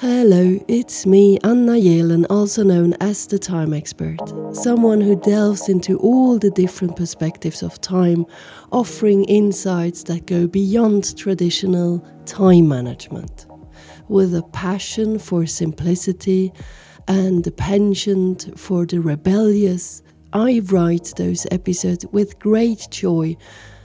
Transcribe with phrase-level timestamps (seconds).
[0.00, 4.20] Hello, it's me, Anna Yelen, also known as the Time Expert,
[4.52, 8.24] someone who delves into all the different perspectives of time,
[8.70, 13.46] offering insights that go beyond traditional time management.
[14.08, 16.52] With a passion for simplicity
[17.08, 20.02] and a penchant for the rebellious,
[20.32, 23.36] I write those episodes with great joy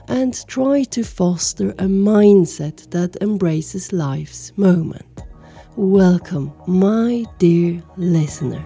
[0.08, 5.22] and try to foster a mindset that embraces life's moment.
[5.76, 8.62] Welcome, my dear listener.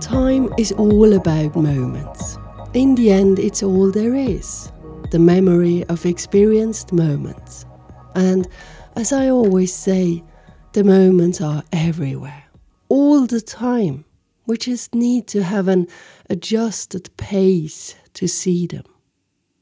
[0.00, 2.38] Time is all about moments.
[2.74, 4.72] In the end, it's all there is
[5.10, 7.66] the memory of experienced moments.
[8.14, 8.48] And
[8.96, 10.24] as I always say,
[10.72, 12.44] the moments are everywhere,
[12.88, 14.06] all the time.
[14.44, 15.86] We just need to have an
[16.28, 18.84] adjusted pace to see them.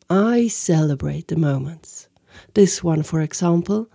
[0.08, 2.08] I celebrate the moments.
[2.54, 3.90] This one, for example,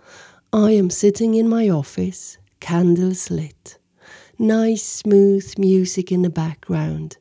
[0.52, 3.78] I am sitting in my office, candles lit,
[4.38, 7.16] nice smooth music in the background,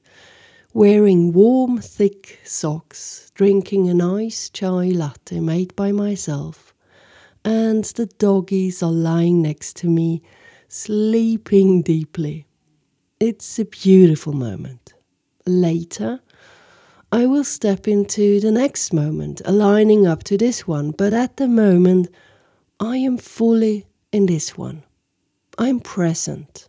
[0.73, 6.73] wearing warm, thick socks, drinking a nice chai latte made by myself,
[7.43, 10.21] and the doggies are lying next to me,
[10.67, 12.45] sleeping deeply.
[13.19, 14.93] It's a beautiful moment.
[15.45, 16.19] Later,
[17.13, 21.47] I will step into the next moment, aligning up to this one, but at the
[21.47, 22.09] moment,
[22.77, 24.83] I am fully in this one.
[25.57, 26.67] I'm present.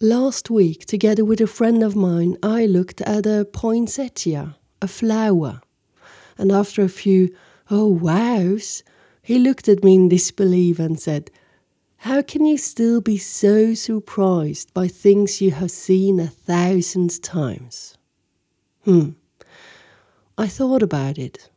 [0.00, 5.62] Last week, together with a friend of mine, I looked at a poinsettia, a flower,
[6.36, 7.34] and after a few
[7.72, 8.84] oh wows,
[9.20, 11.32] he looked at me in disbelief and said,
[12.02, 17.98] How can you still be so surprised by things you have seen a thousand times?
[18.84, 19.10] Hmm.
[20.36, 21.50] I thought about it.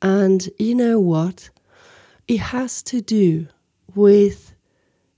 [0.00, 1.50] And you know what?
[2.28, 3.48] It has to do
[3.96, 4.54] with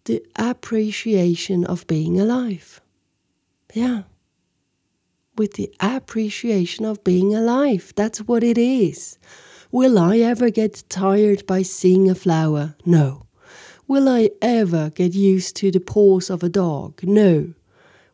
[0.04, 2.80] the appreciation of being alive.
[3.74, 4.04] Yeah.
[5.36, 7.92] With the appreciation of being alive.
[7.94, 9.18] That's what it is.
[9.70, 12.74] Will I ever get tired by seeing a flower?
[12.86, 13.26] No.
[13.92, 17.02] Will I ever get used to the paws of a dog?
[17.02, 17.52] No.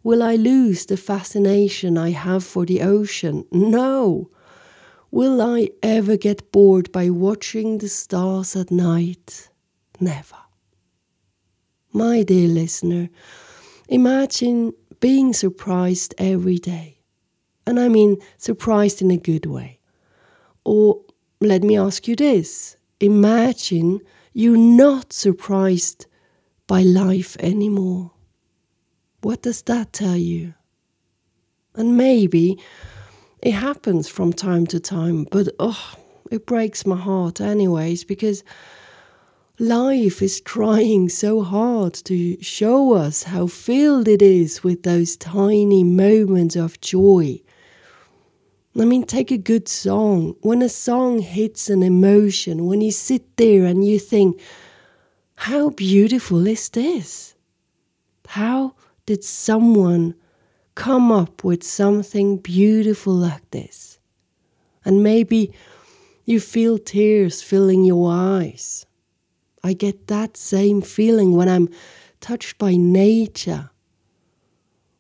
[0.03, 3.45] Will I lose the fascination I have for the ocean?
[3.53, 4.29] No.
[5.13, 9.51] Will I ever get bored by watching the stars at night?
[10.01, 10.39] Never.
[11.93, 13.09] My dear listener,
[13.89, 16.99] imagine being surprised every day.
[17.69, 19.79] And I mean surprised in a good way.
[20.65, 21.03] Or
[21.41, 24.01] let me ask you this imagine
[24.39, 26.07] you're not surprised
[26.69, 28.13] by life anymore.
[29.21, 30.55] What does that tell you?
[31.75, 32.57] And maybe
[33.43, 35.93] it happens from time to time, but oh,
[36.31, 38.45] it breaks my heart, anyways, because
[39.59, 45.83] life is trying so hard to show us how filled it is with those tiny
[45.83, 47.41] moments of joy.
[48.77, 50.37] I mean, take a good song.
[50.41, 54.41] When a song hits an emotion, when you sit there and you think,
[55.35, 57.35] how beautiful is this?
[58.27, 58.75] How
[59.07, 60.15] did someone
[60.75, 63.99] come up with something beautiful like this?
[64.85, 65.53] And maybe
[66.25, 68.85] you feel tears filling your eyes.
[69.65, 71.69] I get that same feeling when I'm
[72.21, 73.71] touched by nature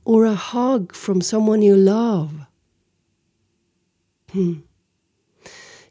[0.04, 2.47] or a hug from someone you love.
[4.32, 4.54] Hmm.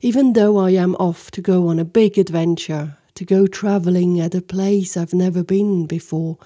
[0.02, 4.36] Even though I am off to go on a big adventure, to go traveling at
[4.36, 6.38] a place I've never been before,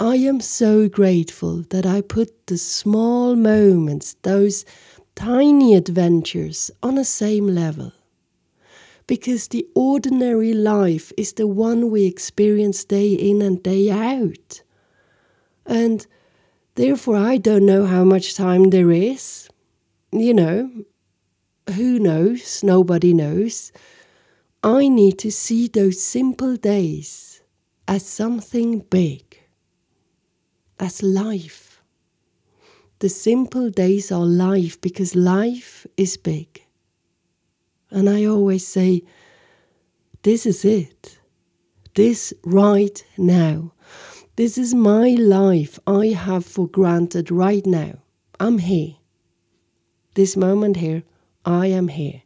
[0.00, 4.64] I am so grateful that I put the small moments, those
[5.14, 7.92] tiny adventures, on the same level.
[9.06, 14.62] Because the ordinary life is the one we experience day in and day out.
[15.64, 16.06] And
[16.74, 19.48] therefore, I don't know how much time there is.
[20.10, 20.84] You know,
[21.74, 22.62] who knows?
[22.62, 23.72] Nobody knows.
[24.62, 27.42] I need to see those simple days
[27.86, 29.40] as something big
[30.80, 31.82] as life.
[33.00, 36.64] The simple days are life because life is big.
[37.90, 39.02] And I always say,
[40.22, 41.18] this is it.
[41.94, 43.72] This right now.
[44.36, 47.98] This is my life I have for granted right now.
[48.40, 48.96] I'm here.
[50.18, 51.04] This moment here,
[51.44, 52.22] I am here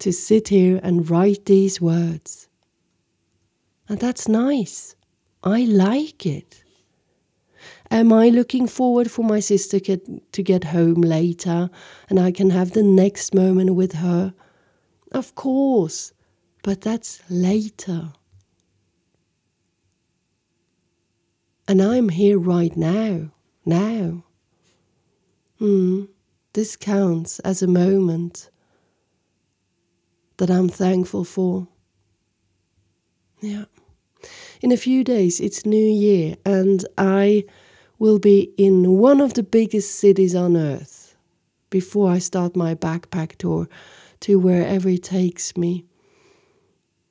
[0.00, 2.48] to sit here and write these words.
[3.88, 4.96] And that's nice.
[5.44, 6.64] I like it.
[7.88, 11.70] Am I looking forward for my sister get, to get home later
[12.08, 14.34] and I can have the next moment with her?
[15.12, 16.12] Of course,
[16.64, 18.12] but that's later.
[21.68, 23.30] And I'm here right now,
[23.64, 24.24] now.
[25.60, 26.08] Mm,
[26.52, 28.50] this counts as a moment
[30.38, 31.68] that I'm thankful for.
[33.40, 33.64] Yeah.
[34.60, 37.44] In a few days, it's New Year, and I
[37.98, 41.16] will be in one of the biggest cities on earth
[41.70, 43.68] before I start my backpack tour
[44.20, 45.84] to wherever it takes me.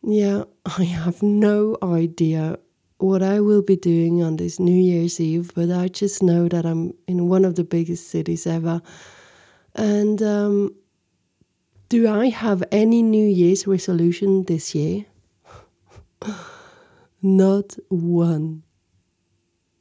[0.03, 2.59] Yeah, I have no idea
[2.97, 6.65] what I will be doing on this New Year's Eve, but I just know that
[6.65, 8.81] I'm in one of the biggest cities ever.
[9.79, 10.75] And um,
[11.87, 15.05] do I have any New Year's resolution this year?
[17.21, 18.63] not one.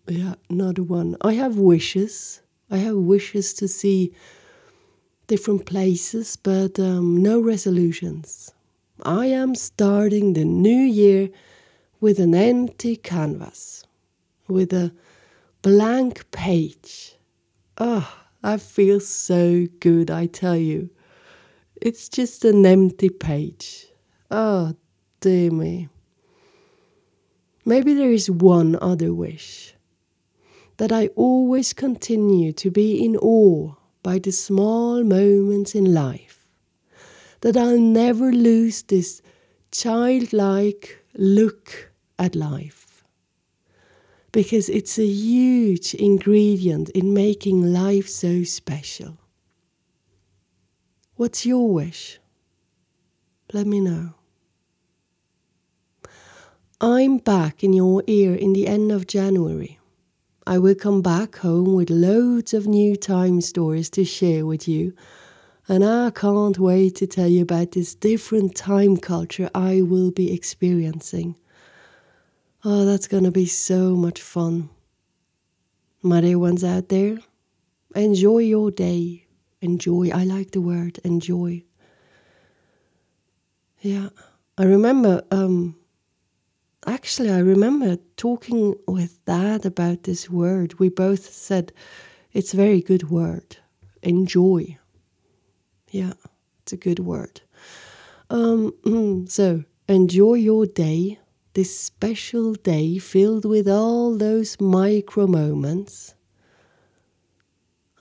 [0.06, 1.17] Yeah, not one.
[1.21, 2.43] I have wishes.
[2.71, 4.15] I have wishes to see
[5.27, 8.55] different places, but um, no resolutions.
[9.03, 11.29] I am starting the new year
[12.00, 13.85] with an empty canvas,
[14.47, 14.93] with a
[15.62, 17.17] blank page.
[17.79, 20.90] Oh, I feel so good, I tell you.
[21.81, 23.87] It's just an empty page.
[24.31, 24.75] Oh,
[25.20, 25.88] dear me.
[27.64, 29.75] Maybe there is one other wish
[30.79, 36.46] that I always continue to be in awe by the small moments in life,
[37.40, 39.20] that I'll never lose this
[39.73, 42.87] childlike look at life,
[44.38, 49.19] because it's a huge ingredient in making life so special.
[51.17, 52.20] What's your wish?
[53.52, 54.14] Let me know.
[56.81, 59.81] I'm back in your ear in the end of January.
[60.46, 64.94] I will come back home with loads of new time stories to share with you.
[65.67, 70.32] And I can't wait to tell you about this different time culture I will be
[70.32, 71.35] experiencing.
[72.65, 74.71] Oh, that's to be so much fun.
[76.03, 77.19] My dear ones out there,
[77.95, 79.27] enjoy your day.
[79.61, 80.11] Enjoy.
[80.13, 81.65] I like the word enjoy.
[83.81, 84.09] Yeah.
[84.57, 85.77] I remember um,
[86.87, 90.79] actually, I remember talking with dad about this word.
[90.81, 91.73] We both said
[92.33, 93.59] it's a very good word.
[94.03, 94.79] Enjoy.
[95.91, 96.15] Yeah,
[96.63, 97.41] it's a good word.
[98.31, 101.19] Um, so, enjoy your day,
[101.55, 106.15] this special day filled with all those micro moments.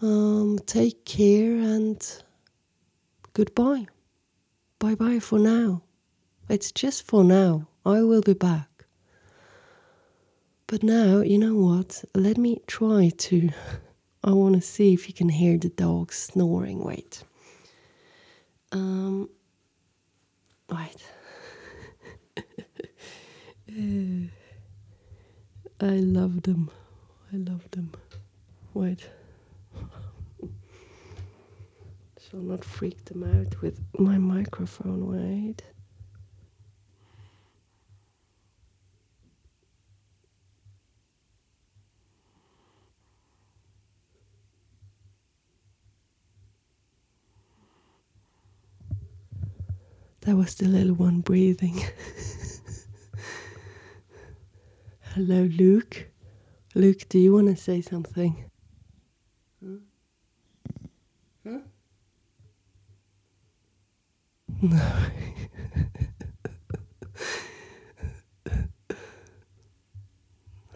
[0.02, 2.24] Um, take care and
[3.34, 3.88] goodbye.
[4.80, 5.84] Bye bye for now.
[6.50, 7.68] It's just for now.
[7.86, 8.86] I will be back.
[10.68, 12.04] But now, you know what?
[12.14, 13.50] Let me try to.
[14.24, 16.84] I want to see if you can hear the dog snoring.
[16.84, 17.24] Wait.
[18.72, 19.30] Um.
[23.70, 24.30] Wait.
[25.80, 26.70] I love them.
[27.34, 27.92] I love them.
[28.74, 29.08] Wait.
[32.30, 35.08] Shall not freak them out with my microphone.
[35.08, 35.64] Wait.
[50.22, 51.82] That was the little one breathing.
[55.18, 56.10] Hello, Luke.
[56.76, 58.52] Luke, do you want to say something?
[59.60, 59.80] Huh?
[61.44, 61.58] Huh?
[64.62, 64.94] No.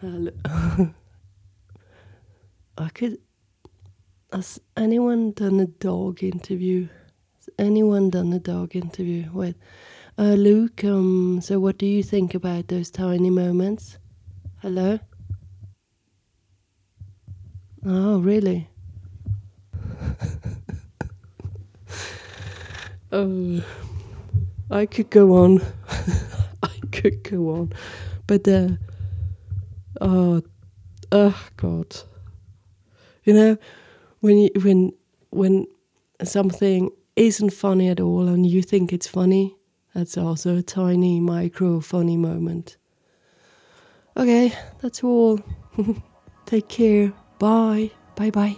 [0.00, 0.32] Hello.
[2.76, 3.18] I could.
[4.32, 6.88] Has anyone done a dog interview?
[7.36, 9.54] Has anyone done a dog interview with?
[10.18, 13.98] Uh, Luke, um, so what do you think about those tiny moments?
[14.62, 14.96] Hello?
[17.84, 18.68] Oh, really?
[23.10, 23.64] oh,
[24.70, 25.62] I could go on.
[26.62, 27.72] I could go on.
[28.28, 28.68] But, uh,
[30.00, 30.42] oh,
[31.10, 31.96] oh, God.
[33.24, 33.56] You know,
[34.20, 34.92] when you, when,
[35.30, 35.66] when
[36.22, 39.56] something isn't funny at all and you think it's funny,
[39.92, 42.76] that's also a tiny micro funny moment.
[44.16, 45.40] Okay, that's all.
[46.46, 47.12] Take care.
[47.38, 47.90] Bye.
[48.14, 48.56] Bye bye.